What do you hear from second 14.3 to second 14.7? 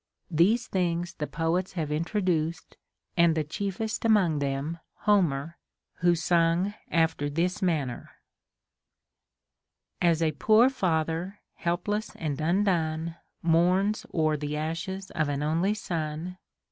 the